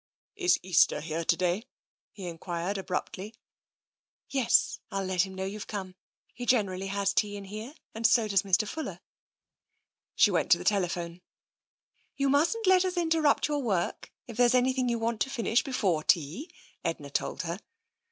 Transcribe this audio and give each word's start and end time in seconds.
"Is 0.45 0.59
Easter 0.63 0.99
here 0.99 1.23
to 1.23 1.37
day?" 1.37 1.67
he 2.11 2.25
enquired 2.25 2.79
abruptly." 2.79 3.35
Yes; 4.31 4.79
I'll 4.89 5.05
let 5.05 5.21
him 5.27 5.35
know 5.35 5.45
you've 5.45 5.67
come. 5.67 5.93
He 6.33 6.47
generally 6.47 6.87
has 6.87 7.13
tea 7.13 7.37
in 7.37 7.43
here, 7.45 7.75
and 7.93 8.07
so 8.07 8.27
does 8.27 8.41
Mr. 8.41 8.67
Fuller." 8.67 8.99
She 10.15 10.31
went 10.31 10.49
to 10.53 10.57
the 10.57 10.63
telephone." 10.63 11.21
You 12.17 12.29
mustn't 12.29 12.65
let 12.65 12.83
us 12.83 12.97
interrupt 12.97 13.47
your 13.47 13.59
work 13.59 14.11
if 14.25 14.37
there's 14.37 14.55
anything 14.55 14.89
you 14.89 14.97
want 14.97 15.21
to 15.21 15.29
finish 15.29 15.63
before 15.63 16.01
tea," 16.03 16.49
Edna 16.83 17.11
told 17.11 17.43
her. 17.43 17.59